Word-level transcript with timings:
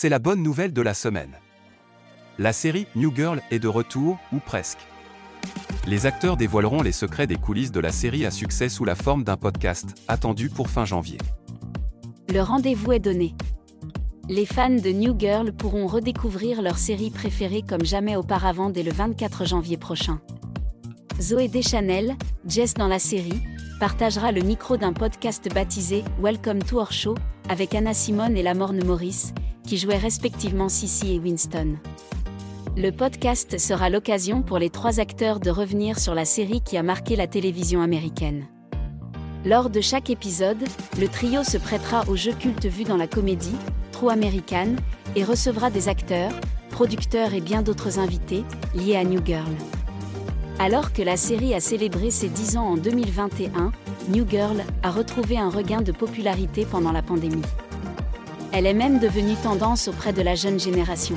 C'est 0.00 0.08
la 0.08 0.20
bonne 0.20 0.44
nouvelle 0.44 0.72
de 0.72 0.80
la 0.80 0.94
semaine. 0.94 1.40
La 2.38 2.52
série 2.52 2.86
New 2.94 3.12
Girl 3.12 3.42
est 3.50 3.58
de 3.58 3.66
retour, 3.66 4.16
ou 4.32 4.38
presque. 4.38 4.78
Les 5.88 6.06
acteurs 6.06 6.36
dévoileront 6.36 6.82
les 6.82 6.92
secrets 6.92 7.26
des 7.26 7.34
coulisses 7.34 7.72
de 7.72 7.80
la 7.80 7.90
série 7.90 8.24
à 8.24 8.30
succès 8.30 8.68
sous 8.68 8.84
la 8.84 8.94
forme 8.94 9.24
d'un 9.24 9.36
podcast, 9.36 9.96
attendu 10.06 10.50
pour 10.50 10.70
fin 10.70 10.84
janvier. 10.84 11.18
Le 12.32 12.40
rendez-vous 12.40 12.92
est 12.92 13.00
donné. 13.00 13.34
Les 14.28 14.46
fans 14.46 14.70
de 14.70 14.90
New 14.90 15.18
Girl 15.18 15.52
pourront 15.52 15.88
redécouvrir 15.88 16.62
leur 16.62 16.78
série 16.78 17.10
préférée 17.10 17.62
comme 17.68 17.84
jamais 17.84 18.14
auparavant 18.14 18.70
dès 18.70 18.84
le 18.84 18.92
24 18.92 19.46
janvier 19.46 19.78
prochain. 19.78 20.20
Zoé 21.20 21.48
Deschanel, 21.48 22.14
Jess 22.46 22.74
dans 22.74 22.86
la 22.86 23.00
série, 23.00 23.42
partagera 23.80 24.30
le 24.30 24.42
micro 24.42 24.76
d'un 24.76 24.92
podcast 24.92 25.52
baptisé 25.52 26.04
Welcome 26.22 26.62
to 26.62 26.78
Our 26.78 26.92
Show 26.92 27.16
avec 27.48 27.74
Anna 27.74 27.94
Simone 27.94 28.36
et 28.36 28.44
Lamorne 28.44 28.84
Morris, 28.84 29.32
qui 29.68 29.76
jouaient 29.76 29.98
respectivement 29.98 30.70
Sissy 30.70 31.12
et 31.12 31.18
Winston. 31.18 31.76
Le 32.74 32.90
podcast 32.90 33.58
sera 33.58 33.90
l'occasion 33.90 34.40
pour 34.40 34.58
les 34.58 34.70
trois 34.70 34.98
acteurs 34.98 35.40
de 35.40 35.50
revenir 35.50 35.98
sur 35.98 36.14
la 36.14 36.24
série 36.24 36.62
qui 36.62 36.78
a 36.78 36.82
marqué 36.82 37.16
la 37.16 37.26
télévision 37.26 37.82
américaine. 37.82 38.46
Lors 39.44 39.68
de 39.68 39.82
chaque 39.82 40.08
épisode, 40.08 40.64
le 40.98 41.06
trio 41.06 41.44
se 41.44 41.58
prêtera 41.58 42.08
au 42.08 42.16
jeu 42.16 42.32
culte 42.32 42.64
vu 42.64 42.84
dans 42.84 42.96
la 42.96 43.06
comédie, 43.06 43.56
True 43.92 44.10
American, 44.10 44.76
et 45.16 45.22
recevra 45.22 45.68
des 45.68 45.90
acteurs, 45.90 46.32
producteurs 46.70 47.34
et 47.34 47.42
bien 47.42 47.60
d'autres 47.60 47.98
invités, 47.98 48.44
liés 48.74 48.96
à 48.96 49.04
New 49.04 49.20
Girl. 49.22 49.52
Alors 50.58 50.94
que 50.94 51.02
la 51.02 51.18
série 51.18 51.52
a 51.52 51.60
célébré 51.60 52.10
ses 52.10 52.30
10 52.30 52.56
ans 52.56 52.68
en 52.68 52.76
2021, 52.78 53.72
New 54.08 54.26
Girl 54.26 54.64
a 54.82 54.90
retrouvé 54.90 55.36
un 55.36 55.50
regain 55.50 55.82
de 55.82 55.92
popularité 55.92 56.64
pendant 56.64 56.92
la 56.92 57.02
pandémie. 57.02 57.42
Elle 58.52 58.66
est 58.66 58.74
même 58.74 58.98
devenue 58.98 59.34
tendance 59.42 59.88
auprès 59.88 60.12
de 60.12 60.22
la 60.22 60.34
jeune 60.34 60.58
génération. 60.58 61.16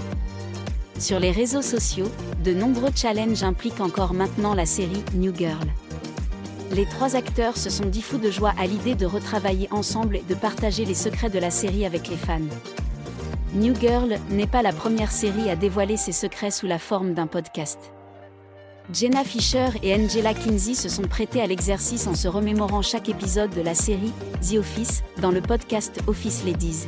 Sur 0.99 1.19
les 1.19 1.31
réseaux 1.31 1.61
sociaux, 1.61 2.11
de 2.43 2.53
nombreux 2.53 2.91
challenges 2.93 3.43
impliquent 3.43 3.81
encore 3.81 4.13
maintenant 4.13 4.53
la 4.53 4.65
série 4.65 5.03
New 5.15 5.33
Girl. 5.35 5.67
Les 6.71 6.85
trois 6.85 7.15
acteurs 7.15 7.57
se 7.57 7.69
sont 7.69 7.85
dit 7.85 8.01
fous 8.01 8.17
de 8.17 8.29
joie 8.29 8.53
à 8.59 8.67
l'idée 8.67 8.95
de 8.95 9.05
retravailler 9.05 9.67
ensemble 9.71 10.17
et 10.17 10.23
de 10.27 10.35
partager 10.35 10.85
les 10.85 10.93
secrets 10.93 11.29
de 11.29 11.39
la 11.39 11.51
série 11.51 11.85
avec 11.85 12.07
les 12.07 12.17
fans. 12.17 12.39
New 13.53 13.75
Girl 13.75 14.17
n'est 14.29 14.47
pas 14.47 14.61
la 14.61 14.71
première 14.71 15.11
série 15.11 15.49
à 15.49 15.55
dévoiler 15.55 15.97
ses 15.97 16.13
secrets 16.13 16.51
sous 16.51 16.67
la 16.67 16.79
forme 16.79 17.13
d'un 17.13 17.27
podcast. 17.27 17.79
Jenna 18.93 19.23
Fisher 19.23 19.69
et 19.83 19.95
Angela 19.95 20.33
Kinsey 20.33 20.73
se 20.73 20.89
sont 20.89 21.03
prêtés 21.03 21.41
à 21.41 21.47
l'exercice 21.47 22.07
en 22.07 22.15
se 22.15 22.27
remémorant 22.27 22.81
chaque 22.81 23.09
épisode 23.09 23.53
de 23.53 23.61
la 23.61 23.75
série 23.75 24.13
The 24.41 24.55
Office 24.55 25.03
dans 25.21 25.31
le 25.31 25.41
podcast 25.41 25.99
Office 26.07 26.43
Ladies. 26.45 26.87